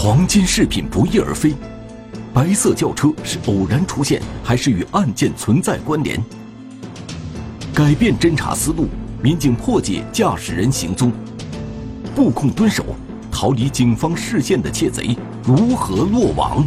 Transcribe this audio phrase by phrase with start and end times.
[0.00, 1.52] 黄金饰品不翼而飞，
[2.32, 6.24] 白色轿车是偶然出现，还是与案件存在关联？
[7.74, 8.86] 改变侦查思路，
[9.20, 11.10] 民警破解驾驶人行踪，
[12.14, 12.84] 布控蹲守，
[13.28, 16.64] 逃离警方视线的窃贼如何落网？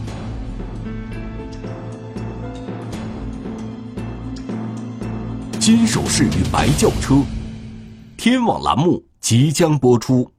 [5.57, 7.23] 金首饰与白轿车，
[8.17, 10.29] 天网栏目即将播出。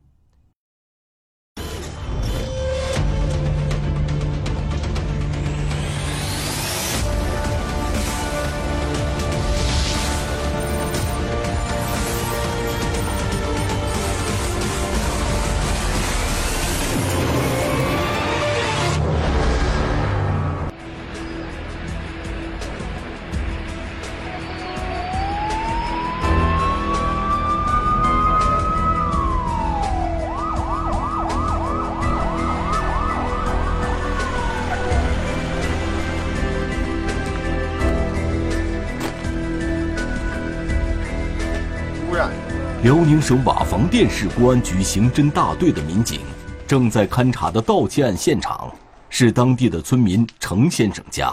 [42.82, 46.18] 辽宁省瓦房店市公安局刑侦大队的民警
[46.66, 48.68] 正在勘查的盗窃案现场，
[49.08, 51.32] 是当地的村民程先生家。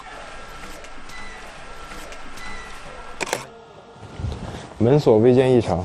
[4.77, 5.83] 门锁未见异常。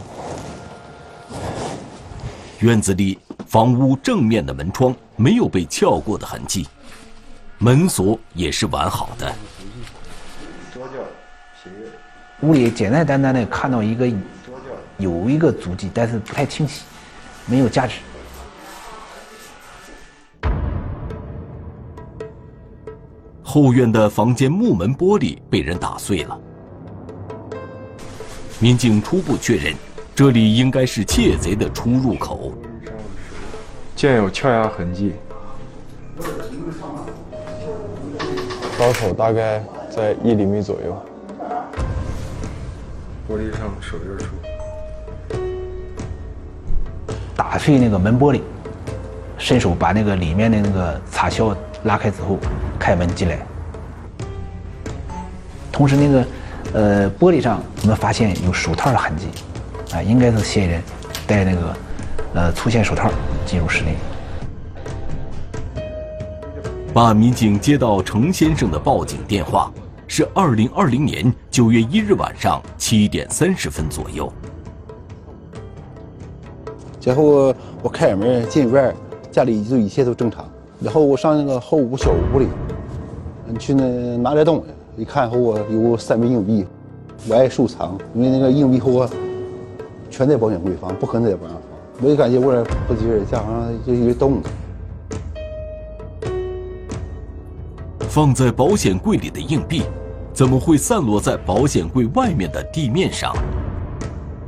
[2.58, 6.68] 院子里房屋正面的门窗没有被撬过的痕迹，
[7.56, 9.34] 门锁也是完好的。
[12.42, 14.06] 屋里简简单单的看到一个。
[14.98, 16.84] 有一个足迹，但是不太清晰，
[17.46, 17.94] 没有价值。
[23.42, 26.36] 后院的房间木门玻璃被人打碎了，
[28.58, 29.74] 民警初步确认，
[30.14, 32.52] 这里应该是窃贼的出入口。
[33.94, 35.12] 见有撬压痕迹，
[38.76, 41.00] 刀口大概在一厘米左右，
[43.28, 44.53] 玻璃上手印处。
[47.54, 48.40] 打碎那个门玻璃，
[49.38, 52.36] 伸手把那个里面的那个插销拉开之后，
[52.80, 53.38] 开门进来。
[55.70, 56.26] 同时，那个
[56.72, 59.28] 呃玻璃上我们发现有手套的痕迹，
[59.94, 60.82] 啊，应该是嫌疑人
[61.28, 61.76] 戴那个
[62.34, 63.08] 呃粗线手套
[63.46, 63.94] 进入室内。
[66.92, 69.70] 办案民警接到程先生的报警电话，
[70.08, 74.32] 是二零二零年九月一日晚上七点三十分左右。
[77.04, 78.94] 然后我开门进院，
[79.30, 80.48] 家里就一切都正常。
[80.80, 82.48] 然后我上那个后屋小屋里，
[83.58, 86.66] 去那拿点东西，一看后我有三枚硬币，
[87.28, 89.08] 我爱收藏，因为那个硬币后我
[90.10, 91.62] 全在保险柜放，不可能在保险放。
[92.02, 94.52] 我就感觉我这不对劲，家好像就有动静。
[98.08, 99.82] 放在保险柜里的硬币，
[100.32, 103.34] 怎么会散落在保险柜外面的地面上？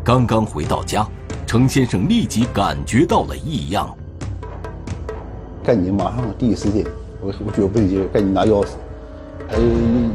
[0.02, 1.06] 刚刚回到家。
[1.46, 3.96] 程先生立即感觉到了异样，
[5.62, 6.84] 赶紧马上第一时间，
[7.20, 8.70] 我我觉得不对劲，赶紧拿钥匙，
[9.50, 9.56] 哎，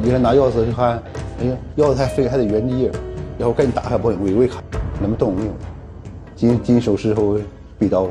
[0.04, 1.02] 一拿钥匙就看，
[1.40, 2.92] 哎呀，钥匙还飞还在原地，
[3.40, 4.62] 然后赶紧打开保险柜，我一看，
[5.02, 5.52] 那么动没有？
[6.36, 7.40] 金金首饰和
[7.80, 8.08] 被盗。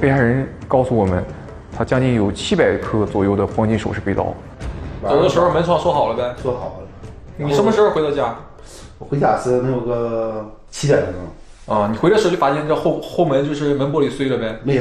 [0.00, 1.24] 被害人告诉我们，
[1.76, 4.32] 他将近有七百克左右的黄金首饰被盗。
[5.02, 6.34] 走的时候门窗锁好了呗？
[6.40, 6.86] 锁好了。
[7.36, 8.36] 你什么时候回到家？
[9.04, 11.74] 我回家是能有个七点钟。
[11.74, 14.58] 啊，你回来时候就发现这后后门就是门玻璃碎了呗？
[14.64, 14.80] 没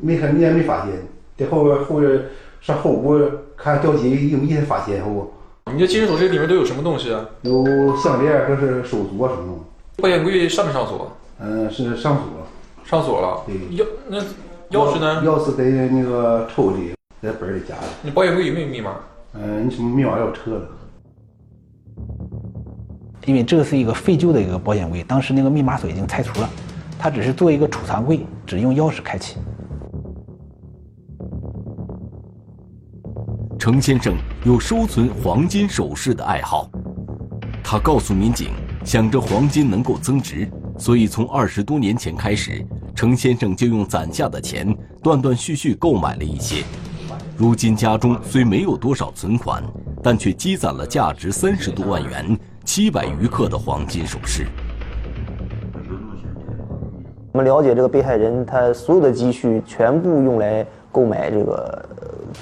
[0.00, 0.92] 没看，你也没发现。
[1.38, 2.22] 在后边后边
[2.60, 3.18] 上后屋
[3.56, 5.32] 看掉几硬币才发现后。
[5.72, 7.24] 你这金属首饰里面都有什么东西啊？
[7.42, 10.02] 有项链，这是手镯什么的。
[10.02, 11.10] 保险柜上没上锁？
[11.40, 12.24] 嗯，是上锁。
[12.84, 13.42] 上锁了。
[13.46, 13.54] 对。
[13.78, 14.18] 钥那
[14.70, 15.22] 钥匙呢？
[15.24, 17.82] 钥匙在那个抽屉，在本里夹着。
[18.02, 18.96] 你保险柜有没有密码？
[19.34, 20.68] 嗯，你什么密码要撤了？
[23.24, 26.50] 因为这是一个废旧的一个保险柜，当时那个密码锁已经拆除了，
[26.98, 29.36] 它只是做一个储藏柜，只用钥匙开启。
[33.58, 36.68] 程先生有收存黄金首饰的爱好，
[37.62, 38.48] 他告诉民警，
[38.84, 46.64] 想着黄金能够增值，所以从二十多年前开始，程先生就用攒下的钱断断续续购买了一些。
[47.36, 49.62] 如今家中虽没有多少存款，
[50.02, 52.36] 但却积攒了价值三十多万元。
[52.64, 54.46] 七百余克的黄金首饰。
[57.32, 61.88] 我们了解这个被害人，他所有的积蓄全部用来购买这个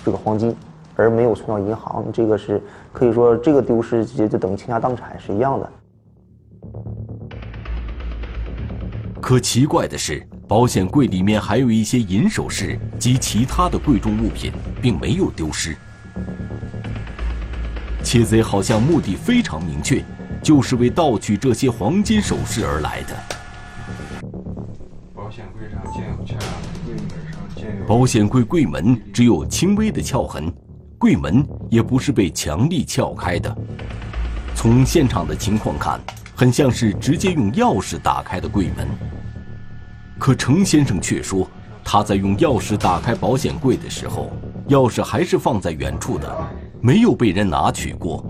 [0.04, 0.54] 这个黄金，
[0.96, 2.04] 而没有存到银行。
[2.12, 2.60] 这个是
[2.92, 5.72] 可以说，这个丢失就就等于倾家荡产是一样的。
[9.20, 14.52] 可奇怪的是，保险柜里面还有一些银首饰及其他的贵重物品，
[14.82, 15.76] 并没有丢失。
[18.02, 20.04] 窃贼好像目的非常明确，
[20.42, 23.14] 就是为盗取这些黄金首饰而来的。
[25.14, 26.34] 保险柜上见有撬，
[26.84, 27.86] 柜门上见有。
[27.86, 30.52] 保险柜柜门只有轻微的撬痕，
[30.98, 33.56] 柜门也不是被强力撬开的。
[34.54, 36.00] 从现场的情况看，
[36.34, 38.88] 很像是直接用钥匙打开的柜门。
[40.18, 41.48] 可程先生却说，
[41.84, 44.30] 他在用钥匙打开保险柜的时候，
[44.68, 46.48] 钥匙还是放在原处的，
[46.82, 48.24] 没有被人拿取过。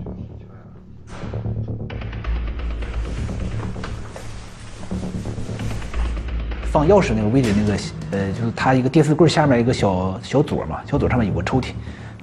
[6.65, 7.77] 放钥匙那个位置，那个
[8.11, 11.67] 呃，就是它一个电视柜下面一个小小左嘛，小左上面有个抽屉，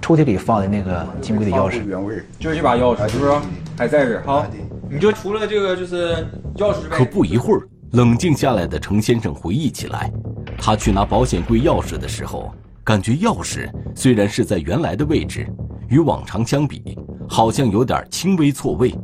[0.00, 1.84] 抽屉里放的那个金柜的钥匙。
[1.84, 2.22] 原位。
[2.38, 3.32] 就这把钥匙，是不是？
[3.76, 4.46] 还在这儿哈？
[4.90, 6.26] 你就除了这个就是
[6.56, 10.10] 钥匙可不一会儿，冷静下来的程先生回忆起来，
[10.58, 12.50] 他去拿保险柜钥匙的时候，
[12.82, 15.46] 感觉钥匙虽然是在原来的位置，
[15.88, 16.98] 与往常相比，
[17.28, 18.94] 好像有点轻微错位。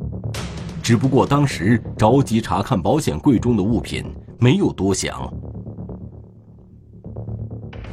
[0.83, 4.05] 只不过当时着急查看保险柜中的物品，
[4.39, 5.33] 没有多想。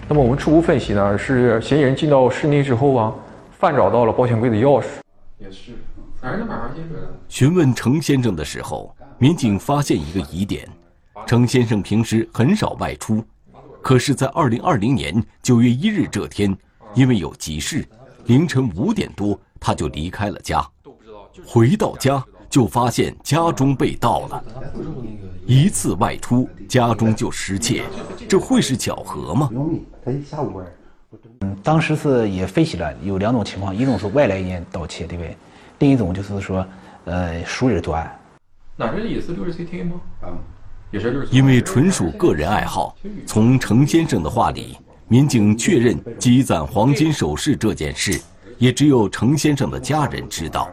[0.09, 3.15] 那么我们初步分析呢，是嫌疑人进到室内之后啊，
[3.49, 4.85] 翻找到了保险柜的钥匙。
[5.39, 5.71] 也是，
[6.19, 7.01] 反正马上进去了。
[7.29, 10.67] 询问程先生的时候，民警发现一个疑点：
[11.25, 13.23] 程先生平时很少外出，
[13.81, 16.53] 可是，在二零二零年九月一日这天，
[16.93, 17.87] 因为有急事，
[18.25, 20.65] 凌晨五点多他就离开了家。
[21.45, 24.43] 回到家就发现家中被盗了，
[25.45, 27.83] 一次外出家中就失窃，
[28.27, 29.49] 这会是巧合吗？
[30.03, 30.61] 他一下午。
[31.41, 35.35] 嗯，当时是也分析了有两种情况，一种是外来人盗窃，对不对？
[35.79, 36.65] 另一种就是说，
[37.05, 38.19] 呃，熟人作案。
[38.75, 40.01] 哪是也是六十 CT 吗？
[40.21, 40.27] 啊，
[40.91, 41.27] 也是六十。
[41.31, 42.95] 因为纯属个人爱好，
[43.25, 44.77] 从程先生的话里，
[45.11, 48.17] 民警确认积攒黄金首饰这件事，
[48.57, 50.69] 也只有程先生的家人知道。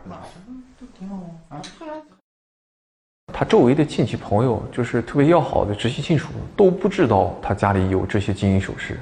[3.33, 9.01] 他周围的亲戚朋友，就是特别要好的直系亲属，都不知道他家里有这些金银首饰。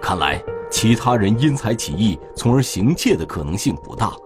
[0.00, 4.16] 看来，其他人因财起意，从而行窃的可能性不大。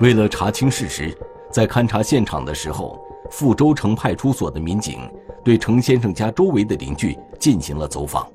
[0.00, 1.16] 为了查清事实，
[1.48, 3.00] 在勘查现场的时候，
[3.30, 5.08] 富州城派出所的民警
[5.44, 8.26] 对程先生家周围的邻居进行了走访。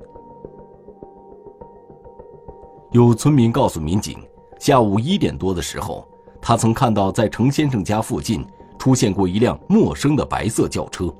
[2.92, 4.18] 有村民告诉民警，
[4.58, 6.06] 下午一点多的时候，
[6.40, 8.46] 他曾看到在程先生家附近
[8.78, 11.12] 出现过一辆陌生的白色轿车。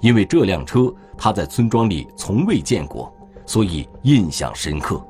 [0.00, 3.12] 因为这辆车他在村庄里从未见过，
[3.46, 5.00] 所以印象深刻。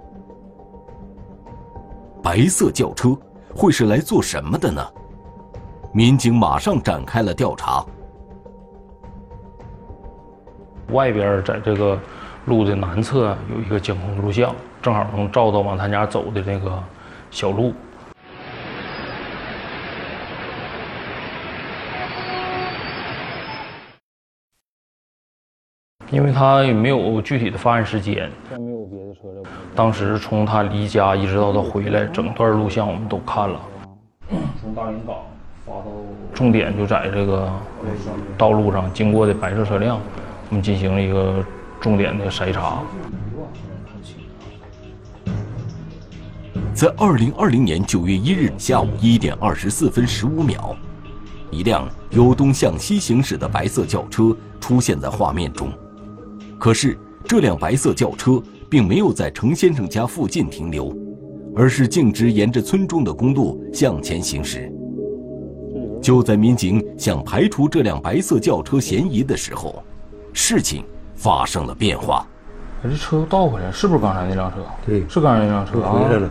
[2.23, 3.19] 白色轿车
[3.55, 4.87] 会是来做什么的呢？
[5.93, 7.85] 民警马上展开了调查。
[10.89, 11.99] 外边在这个
[12.47, 16.83] 路的南侧有一个监控录像，正好能照到往他家走的那个
[17.31, 17.73] 小路。
[26.11, 29.43] 因为他也没有具体的发案时间，没有别的车了
[29.75, 33.59] 当时从他离家一直到他回来，整段录像我们都看了。
[34.61, 35.17] 从大连港
[35.65, 35.87] 发到，
[36.35, 37.51] 重点就在这个
[38.37, 39.99] 道路上经过的白色车辆，
[40.53, 41.43] 我们进行了一个
[41.81, 42.83] 重点的筛查。
[46.75, 50.77] 在二零二零年九月一日下午一点二十四分十五秒，
[51.51, 55.73] 一辆由东向西行驶的白色轿车出现在画面中。
[56.59, 58.39] 可是，这辆白色轿车
[58.69, 60.95] 并没有在程先生家附近停留，
[61.57, 64.71] 而是径直沿着村中的公路向前行驶。
[66.03, 69.83] 就在民警想排除这辆白色轿车嫌疑的时候，
[70.33, 70.85] 事情
[71.15, 72.27] 发生了变化。
[72.83, 74.57] 这车又倒回来，是不是刚才那辆车？
[74.85, 75.93] 对是刚才那辆车啊。
[75.93, 76.31] 回来了。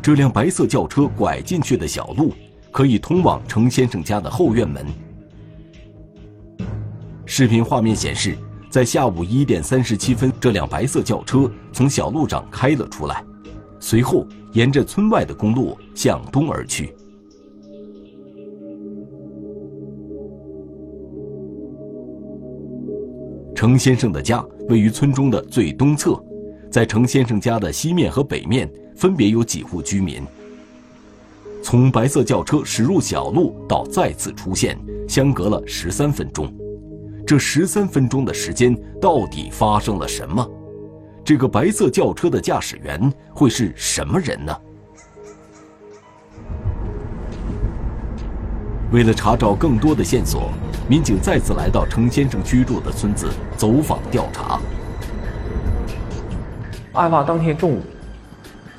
[0.00, 2.32] 这辆白色轿车拐进去的小路，
[2.70, 4.86] 可以通往程先生家的后院门。
[7.26, 8.36] 视频画面显示，
[8.70, 13.24] 在下午一点三十七分，这辆白色轿车从小路上开了出来，
[13.80, 16.94] 随后沿着村外的公路向东而去。
[23.64, 26.22] 程先生的家位于村中的最东侧，
[26.70, 30.22] 在程先生家的西面和北面分别有几户居民。
[31.62, 34.78] 从白色轿车驶入小路到再次出现，
[35.08, 36.54] 相隔了十三分钟。
[37.26, 40.46] 这十三分钟的时间到底发生了什么？
[41.24, 44.54] 这个白色轿车的驾驶员会是什么人呢？
[48.92, 50.50] 为了查找更多的线索，
[50.86, 54.60] 民警再次来到程先生居住的村子走访调查。
[56.92, 57.82] 案发当天中午，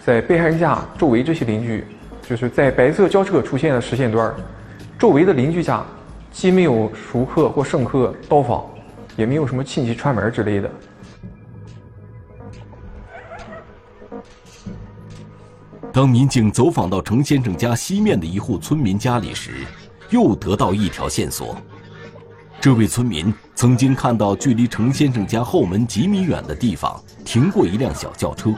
[0.06, 1.84] 在被害人家周围这些邻居，
[2.22, 4.32] 就是在白色轿车出现的时间段，
[5.00, 5.84] 周围的邻居家
[6.32, 8.64] 既没有熟客或生客到访，
[9.18, 10.70] 也没有什么亲戚串门之类的。
[15.92, 19.66] 当民警走访到程先生家西面的一户村民家里时，
[20.12, 21.58] 又得到一条线索。
[22.66, 28.52] 这位村民曾经看到距离程先生家后门几米远的地方停过一辆小轿车。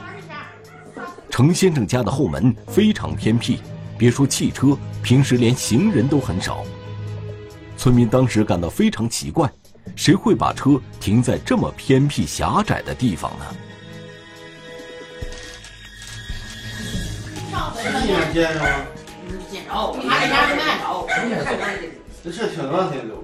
[1.29, 3.59] 程先生家的后门非常偏僻，
[3.97, 6.63] 别说汽车，平时连行人都很少。
[7.75, 9.51] 村民当时感到非常奇怪，
[9.93, 13.45] 谁会把车停在这么偏僻狭窄的地方呢？
[17.83, 18.67] 一年见着吗？
[19.51, 20.55] 见着，俺俩家
[21.25, 21.97] 没见着。
[22.27, 23.15] 这车停哪天走？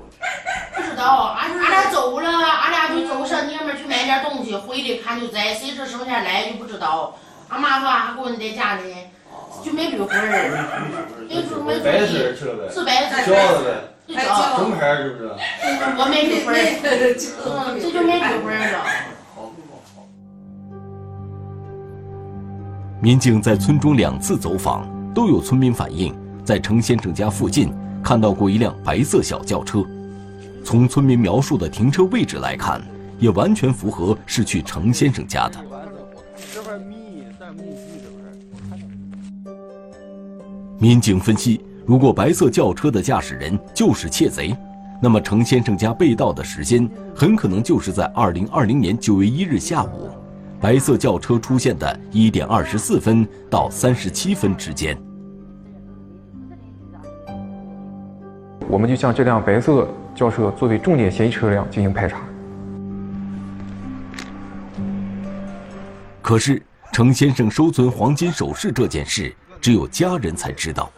[0.75, 7.13] 不知道，俺俺俩走了，俺俩就走上娘们去买点东西，回来看就在，谁知剩下来就不知道。
[7.49, 8.95] 俺妈说俺闺女在家里，
[9.61, 10.21] 就没追回儿。
[11.27, 11.91] 没追，没追。
[11.91, 12.69] 白色车呗。
[12.73, 13.17] 是白色。
[13.25, 13.71] 轿子呗。
[14.07, 15.29] 什么牌是不是？
[15.97, 16.55] 我没追回儿。
[17.45, 18.75] 嗯，这就没追回儿了。
[23.01, 29.83] 民警在村中两次走访，都有村民反映，在程先生家附近看到过一辆白色小轿车。
[30.63, 32.81] 从村民描述的停车位置来看，
[33.19, 35.57] 也完全符合是去程先生家的。
[40.77, 44.55] 民警分析，如果白色轿车的驾驶人就是窃贼，
[45.01, 50.09] 那么程先生家被盗的时间很可能就是在二零二零年九月一日下午。
[50.61, 54.97] 白色轿车出现的一点二十四分到三十七分之间，
[58.73, 62.17] 我们就将这辆白色轿车作为重点嫌疑车辆进行排查。
[66.23, 66.59] 可是，
[66.91, 70.91] 程先生收存黄金首饰这件事，只有家人才知道。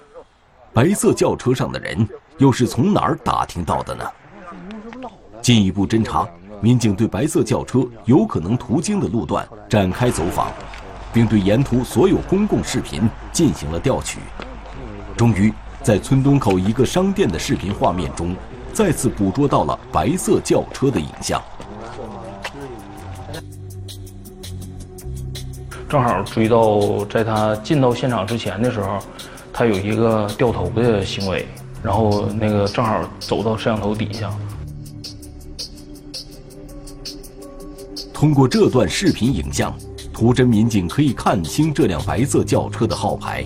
[0.72, 4.06] 白色轿车上的人又是从哪儿打听到的呢？
[5.42, 6.26] 进一步侦查。
[6.62, 10.48] 民警对白色轿车有可能途经的路段展开走访，
[11.12, 13.02] 并对沿途所有公共视频
[13.34, 14.20] 进行了调取。
[15.18, 15.54] 终于，
[15.86, 18.36] 在村东口一个商店的视频画面中，
[18.74, 21.40] 再次捕捉到了白色轿车的影像。
[25.88, 28.98] 正好追到在他进到现场之前的时候，
[29.54, 31.48] 他有一个掉头的行为，
[31.84, 34.34] 然后那个正好走到摄像头底下。
[38.12, 39.72] 通过这段视频影像，
[40.12, 43.46] 图侦民警可以看清这辆白色轿车的号牌。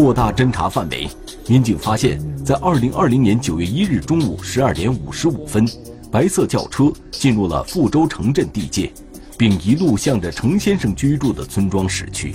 [0.00, 1.06] 扩大侦查范围，
[1.46, 5.68] 民警发现，在二零二零年九月一日中午十二点五十五分，
[6.10, 8.90] 白色轿车进入了富州城镇地界，
[9.36, 12.34] 并一路向着程先生居住的村庄驶去。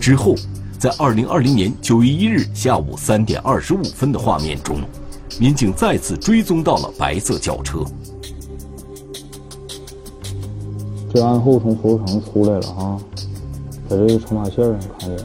[0.00, 0.34] 之后，
[0.78, 4.80] 在二零二零年九月一日下午三点二十五分的画面中，
[5.38, 7.84] 民警再次追踪到了白色轿车。
[11.14, 12.98] 这案后从服务城出来了哈，
[13.88, 15.24] 在这个车马线上看见，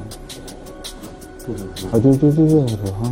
[1.92, 3.12] 啊，就就就这辆车哈。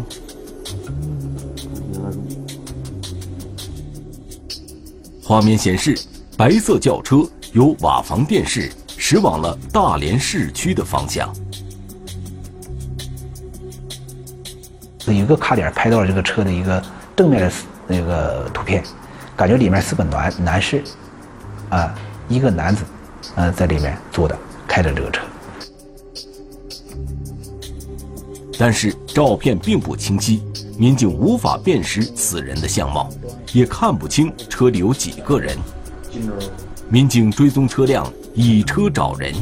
[5.23, 5.97] 画面显示，
[6.37, 11.33] 白色轿车由瓦房店市驶往了大连市区的方向。
[15.07, 16.79] 有一个卡点拍到了这个车的一个
[17.15, 17.51] 正面的
[17.87, 18.83] 那个图片，
[19.35, 20.83] 感觉里面是个男男士，
[21.69, 21.95] 啊，
[22.29, 22.83] 一个男子，
[23.35, 25.23] 呃，在里面坐的，开着这个车。
[28.59, 30.41] 但是照片并不清晰，
[30.77, 33.09] 民警无法辨识此人的相貌，
[33.53, 35.57] 也看不清车里有几个人。
[36.89, 39.33] 民警追踪车辆，以车找人。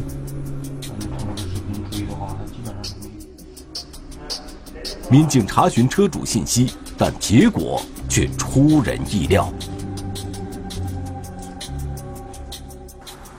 [5.10, 9.52] 民警查询车主信息，但结果却出人意料。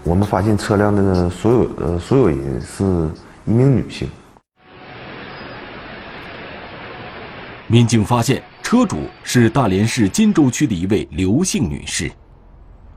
[0.06, 2.84] 我们发现车辆的所有呃所有人是
[3.44, 4.08] 一名女性。
[7.66, 12.08] 民警发现车主是大连市金州区的一位刘姓女士，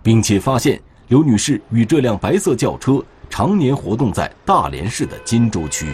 [0.04, 5.88] 并且发现刘女士与这辆白色轿车常年活动在大连市的金州区。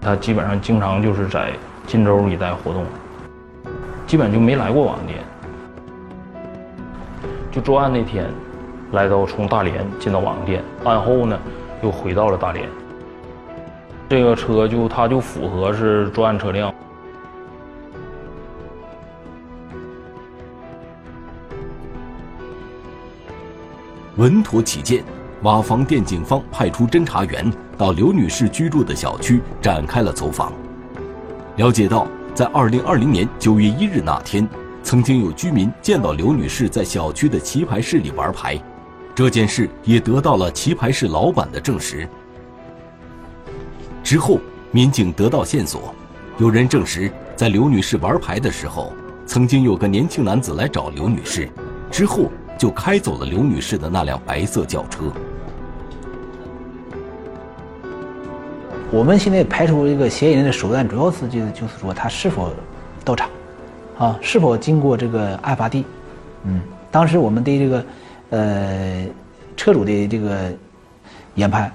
[0.00, 1.52] 她基本上经常就是在
[1.86, 2.84] 金州一带活动，
[4.08, 5.23] 基本就没来过网店。
[7.54, 8.28] 就作案那天，
[8.90, 11.38] 来到从大连进到网店，案后呢
[11.84, 12.68] 又回到了大连。
[14.08, 16.74] 这个车就它就符合是作案车辆。
[24.16, 25.04] 稳妥起见，
[25.42, 30.52] 瓦房店警方派出侦查员到刘女士居住的小区展开了走访。
[31.54, 34.48] 了解到，在二零二零年九月一日那天，
[34.84, 38.56] 曾经有居民见到刘女士在小区的棋牌室里玩牌，
[39.14, 42.08] 这件事也得到了棋牌室老板的证实。
[44.04, 44.38] 之后，
[44.70, 45.92] 民警得到线索，
[46.38, 48.92] 有人证实，在刘女士玩牌的时候，
[49.26, 51.48] 曾经有个年轻男子来找刘女士，
[51.90, 52.30] 之后。
[52.56, 55.12] 就开走了刘女士的那辆白色轿车。
[58.92, 62.52] 我们现在排除一个嫌疑人的手段，主要是就是就是说他是否
[63.04, 63.28] 到场，
[63.96, 65.84] 啊，是否经过这个案发地。
[66.44, 66.60] 嗯，
[66.90, 67.86] 当时我们对这个
[68.30, 69.06] 呃
[69.56, 70.52] 车主的这个
[71.34, 71.72] 研判，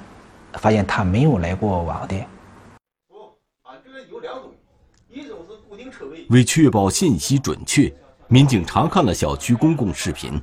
[0.53, 2.27] 发现他没有来过网店。
[6.29, 7.91] 为确保信息准确，
[8.27, 10.39] 民警查看了小区公共视频。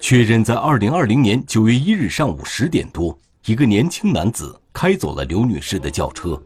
[0.00, 6.40] 确认，在二零二零年九月一日上午十点多，一个年轻男子开走了刘女士的轿车。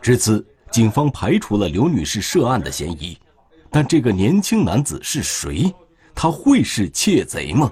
[0.00, 3.18] 至此，警方排除了刘女士涉案的嫌疑。
[3.70, 5.72] 但这个年轻男子是谁？
[6.14, 7.70] 他会是窃贼吗？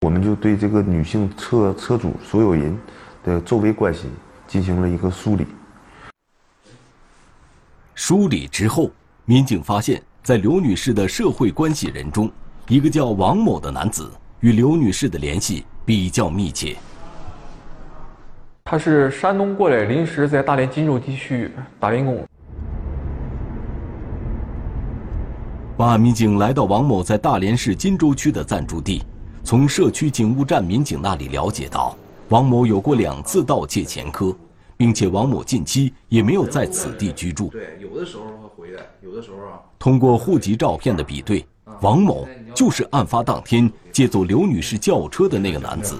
[0.00, 2.78] 我们就对这个女性车车主所有人
[3.22, 4.02] 的周围关系
[4.46, 5.46] 进行了一个梳理。
[7.94, 8.90] 梳理之后，
[9.24, 10.02] 民警发现。
[10.24, 12.32] 在刘女士的社会关系人中，
[12.66, 14.10] 一个叫王某的男子
[14.40, 16.78] 与刘女士的联系比较密切。
[18.66, 22.26] 他是山东过来，临时在大连金州地区打零工。
[25.76, 29.04] 办案民警来到王某在大连市金州区的暂住地，
[29.42, 31.94] 从社区警务站民警那里了解到，
[32.30, 34.34] 王某有过两次盗窃前科，
[34.78, 37.48] 并且王某近期也没有在此地居住。
[37.48, 39.60] 对，有的时候会回来，有的时候啊。
[39.78, 41.44] 通过户籍照片的比对，
[41.82, 45.96] 王某就是案发当天借走刘女士轿车的那个男子。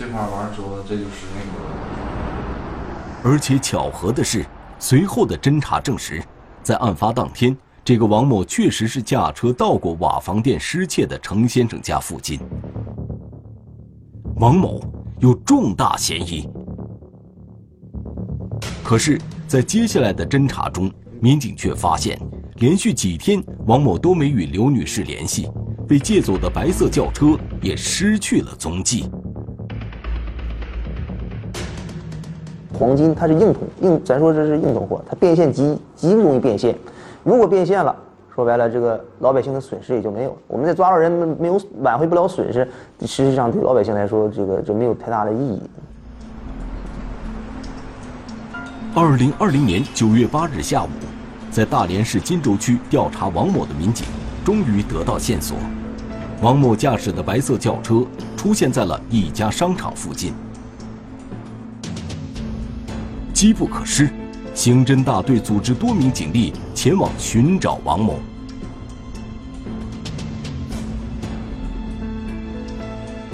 [0.00, 3.30] 这块完了之后，这就是那个。
[3.30, 4.46] 而且巧合的是，
[4.78, 6.24] 随后的侦查证实，
[6.62, 12.40] 在案发当天，这个王某确实是驾车到过瓦房店失窃的程先生家附近。
[14.36, 14.82] 王某
[15.18, 16.48] 有重大嫌疑。
[18.82, 22.18] 可是，在接下来的侦查中，民警却发现。
[22.56, 25.46] 连续几天，王某都没与刘女士联系，
[25.86, 29.10] 被借走的白色轿车也失去了踪迹。
[32.80, 36.74] 黄金它是硬通硬，咱说这是硬通货，它变现极极容易变现。
[37.22, 37.94] 如果变现了，
[38.34, 40.36] 说白了，这个老百姓的损失也就没有了。
[40.48, 42.66] 我们再抓到人，没有挽回不了损失，
[43.02, 45.60] 实际上对老百姓来说，这个就没有太大的意义。
[48.94, 50.88] 二零二零年九月八日下午。
[51.50, 54.06] 在大连市金州区调查王某的民警，
[54.44, 55.56] 终于得到线索。
[56.40, 58.04] 王某驾驶的白色轿车
[58.36, 60.32] 出现在了一家商场附近。
[63.40, 64.10] 机不可失，
[64.52, 68.20] 刑侦大队组织多名警力前往寻找王某。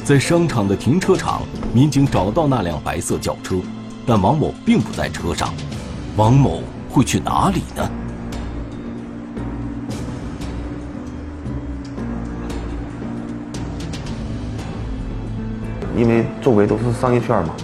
[0.04, 1.42] 在商场的停车场，
[1.74, 3.56] 民警找到那辆白色轿车，
[4.06, 5.52] 但王某并不在车上。
[6.16, 7.90] 王某会去哪里呢？
[15.96, 17.56] 因为周围都是商业圈嘛，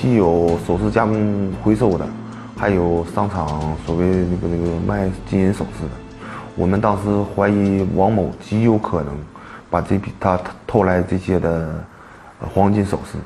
[0.00, 2.06] 既有首饰加工回收的，
[2.56, 5.90] 还有商场所谓那个那个卖金银首饰的。
[6.54, 9.12] 我们当时怀疑王某极有可能
[9.68, 11.84] 把这批他偷来这些的
[12.54, 13.18] 黄金首饰，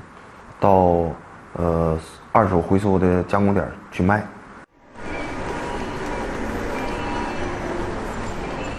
[0.59, 1.05] 到
[1.59, 1.99] 呃
[2.33, 4.27] 二手回收的加工点去卖。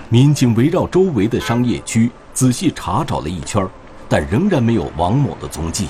[0.10, 3.64] 民警围绕周围的商业区仔细查找了一圈。
[4.10, 5.88] 但仍然没有王某的踪迹。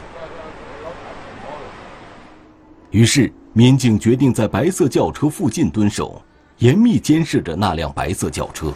[2.93, 6.21] 于是，民警决定在白色轿车附近蹲守，
[6.59, 8.71] 严密监视着那辆白色轿车。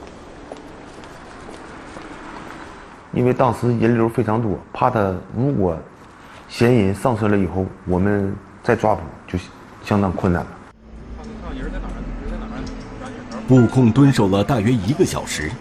[3.13, 5.77] 因为当时人流非常多，怕他如果
[6.49, 9.37] 嫌疑人上车了以后，我们再抓捕就
[9.85, 10.49] 相当困难了。
[13.47, 15.51] 布控蹲守了大约一个小时。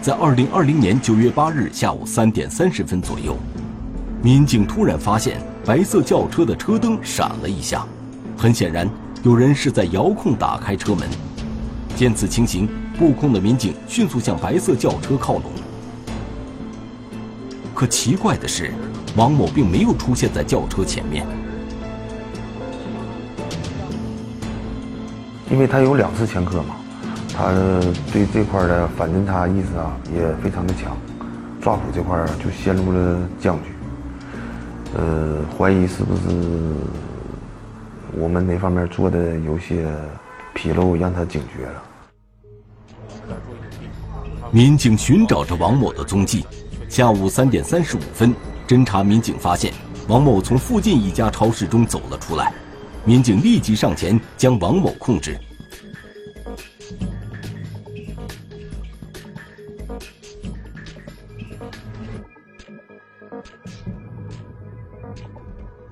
[0.00, 3.36] 在二零二零年九月八日下午三点三十分左右，
[4.22, 7.84] 民警突然发现白色轿车的车灯闪了一下，
[8.36, 8.88] 很显然，
[9.22, 11.08] 有人是在遥控打开车门。
[11.96, 12.68] 见此情形，
[12.98, 15.44] 布控的民警迅速向白色轿车靠拢。
[17.74, 18.72] 可奇怪的是，
[19.16, 21.26] 王某并没有出现在轿车前面。
[25.50, 26.76] 因为他有两次前科嘛，
[27.32, 27.52] 他
[28.12, 30.94] 对这块的反侦查意识啊也非常的强，
[31.62, 33.70] 抓捕这块就陷入了僵局。
[34.94, 36.22] 呃，怀疑是不是
[38.14, 39.86] 我们那方面做的有些
[40.54, 41.82] 纰漏，让他警觉了。
[44.50, 46.46] 民警寻找着王某的踪迹。
[46.88, 48.32] 下午三点三十五分，
[48.66, 49.72] 侦查民警发现
[50.08, 52.52] 王某从附近一家超市中走了出来。
[53.04, 55.36] 民警立即上前将王某控制。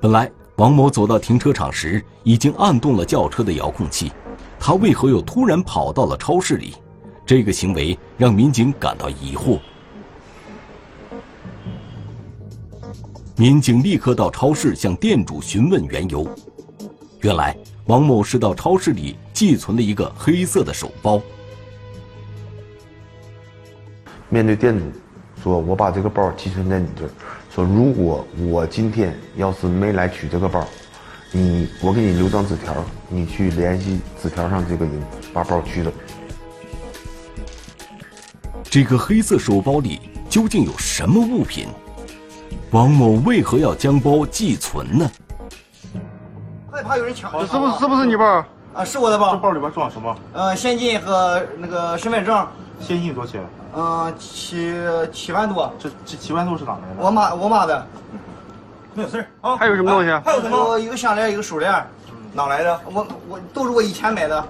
[0.00, 4.12] 本来，王某走到停车场时已经按动了轿车的遥控器，
[4.60, 6.74] 他为何又突然跑到了超市里？
[7.26, 9.58] 这个行为让民警感到疑惑。
[13.36, 16.24] 民警立刻到超市向店主询问缘由。
[17.20, 21.20] 原来，王某是到超市里寄存了一个黑色的手包。
[24.28, 24.84] 面对店主，
[25.42, 27.10] 说：“我把这个包寄存在你这儿。
[27.54, 30.66] 说如果我今天要是没来取这个包，
[31.30, 32.74] 你我给你留张纸条，
[33.08, 35.00] 你去联系纸条上这个人，
[35.32, 35.92] 把包取走。”
[38.64, 41.68] 这个黑色手包里究竟有什么物品？
[42.72, 45.08] 王某为何要将包寄存呢？
[46.72, 48.44] 害怕有人抢，是不是是不是你包？
[48.72, 49.30] 啊，是我的包。
[49.30, 50.16] 这包里边装什么？
[50.32, 52.44] 呃，现金和那个身份证。
[52.80, 53.40] 现金多少钱？
[53.74, 54.72] 嗯，七
[55.12, 55.72] 七万多。
[55.78, 57.04] 这这七万多是哪来的？
[57.04, 57.86] 我妈我妈的。
[58.94, 59.56] 没有事啊。
[59.56, 60.10] 还有什么东西？
[60.24, 60.78] 还有什么？
[60.78, 61.72] 一个项链，一个手链。
[62.32, 62.80] 哪来的？
[62.92, 64.44] 我我都是我以前买的，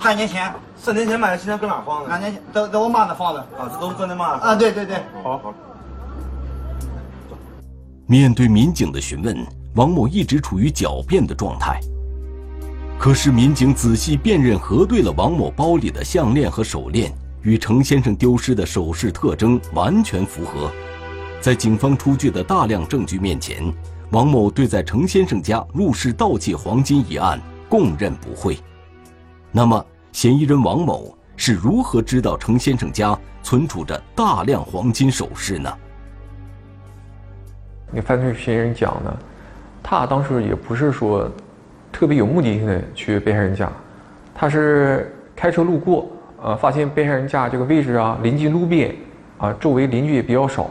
[0.00, 0.52] 三年前。
[0.80, 2.08] 三年前买的，现在搁哪放的？
[2.08, 3.40] 两年前在在我妈那放的。
[3.40, 5.02] 啊，这都是搁那妈啊，对对对。
[5.22, 5.54] 好好。
[8.06, 11.80] 面对民警的询问，王某一直处于狡辩的状态。
[12.98, 20.70] 可是民警仔细辨认核对了王某包里的项链和手链，与程先生丢失的首饰特征完全符合。
[21.40, 23.62] 在警方出具的大量证据面前，
[24.10, 28.58] 王某对在程先生家入室盗窃黄金一案供认不讳。
[29.52, 35.72] 那么，嫌疑人王某是如何知道程先生家存储着大量黄金首饰呢？
[37.92, 39.16] 那犯罪嫌疑人讲呢，
[39.82, 41.30] 他当时也不是说
[41.92, 43.70] 特别有目的性的去被害人家，
[44.34, 48.94] 他是开车路过，呃，发现被害人家这个位置啊临近路边，
[49.38, 50.70] 啊，周围邻居也比较少，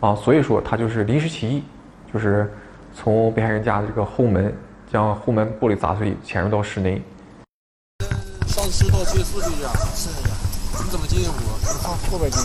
[0.00, 1.62] 啊，所以说他就是临时起意，
[2.12, 2.52] 就是
[2.92, 4.52] 从被害人家的这个后门
[4.92, 7.00] 将后门玻璃砸碎，潜入到室内。
[8.48, 9.72] 上次盗窃是不是这样？
[9.94, 10.36] 是这样。
[10.82, 11.34] 你怎么进的屋？
[11.62, 12.42] 从后边进，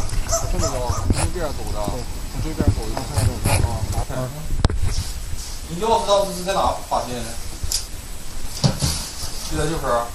[0.51, 0.69] 这么着，
[1.17, 1.81] 从这边走的。
[2.31, 3.65] 从这边走的，从这边走
[4.13, 4.29] 啊。
[5.67, 7.25] 你钥匙当时是在哪发现的？
[9.49, 10.05] 就在这块儿。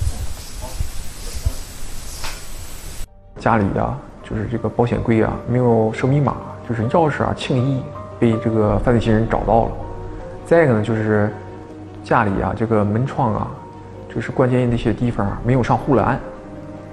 [3.41, 6.37] 家里啊，就是这个保险柜啊，没有设密码，
[6.69, 7.83] 就是钥匙啊，轻易
[8.19, 9.73] 被这个犯罪嫌疑人找到了。
[10.45, 11.33] 再一个呢，就是
[12.05, 13.51] 家里啊，这个门窗啊，
[14.15, 16.21] 就是关键的一些地方啊没有上护栏，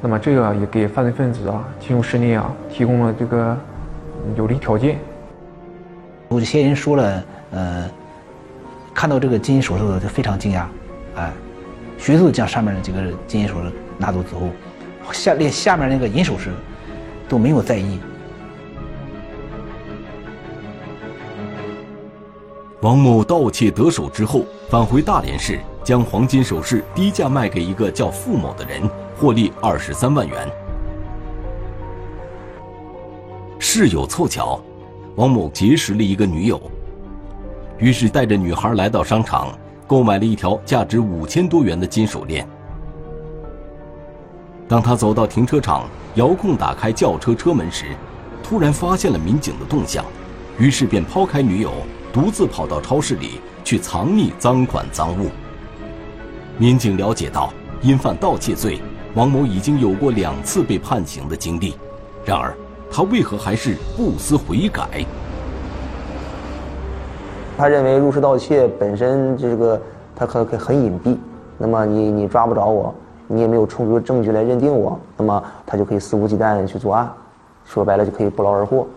[0.01, 3.55] 那么这个也给犯罪分子啊进入室内啊提供了这个
[4.37, 4.97] 有利条件。
[6.29, 7.89] 我的嫌疑人说了，呃，
[8.93, 10.63] 看到这个金银首饰就非常惊讶，
[11.15, 11.31] 哎，
[11.97, 14.41] 迅速将上面的这个金银首饰拿走之后，
[15.11, 16.51] 下连下面那个银首饰
[17.27, 17.99] 都没有在意。
[22.81, 30.47] 王某盗窃得手之后，返回大连市，将黄金首饰低价卖给一个叫付某的人，获利二十三万元。
[33.57, 34.61] 事有凑巧。
[35.15, 36.61] 王某结识了一个女友，
[37.79, 42.47] 于是带着女孩来到商场，购买了一条价值五千多元的金手链。
[44.67, 47.85] 当他走到停车场，遥控打开轿车车门时，
[48.43, 50.03] 突然发现了民警的动向，
[50.57, 51.71] 于是便抛开女友，
[52.11, 55.29] 独自跑到超市里去藏匿赃款赃物。
[56.57, 58.81] 民警了解到，因犯盗窃罪，
[59.15, 61.75] 王某已经有过两次被判刑的经历，
[62.25, 62.53] 然而。
[62.89, 65.05] 他为何还是不思悔改？
[67.57, 69.79] 他认为入室盗窃本身这个
[70.15, 71.17] 他可可很隐蔽，
[71.57, 72.95] 那么你你抓不着我，
[73.27, 77.11] 你也没有充足的证据来认定我那么他就可以肆无忌惮的去作案
[77.65, 78.87] 说白了就可以不劳而获。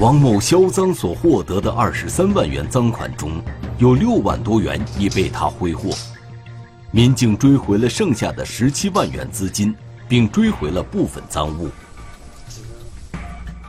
[0.00, 3.40] 王某销赃所获得的二十三万元赃款中
[3.78, 6.13] 有六万多元已被他挥霍。
[6.94, 9.74] 民警追回了剩下的十七万元资金，
[10.06, 11.68] 并追回了部分赃物。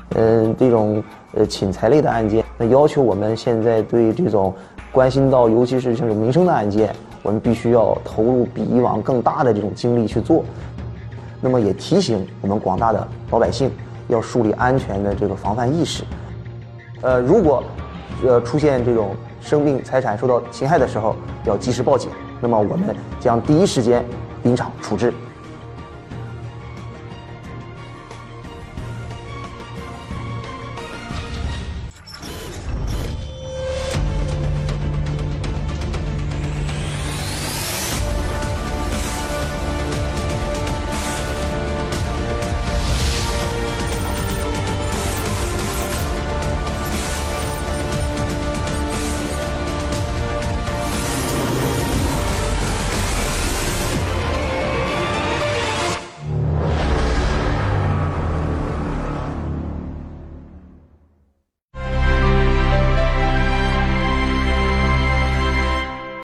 [0.09, 4.53] 嗯，这种呃侵财类的案件，那要求我们现在对这种
[4.91, 10.45] 关心到，尤其是这种民生的案件，我们必须要投入比以往更大的这种精力去做。
[11.41, 13.71] 那么也提醒我们广大的老百姓，
[14.07, 16.03] 要树立安全的这个防范意识。
[17.01, 17.63] 呃，如果
[18.23, 22.11] 呃出现这种生命财产受到侵害的时候，要及时报警。
[22.41, 24.03] 那么我们将第一时间
[24.43, 25.13] 临场处置。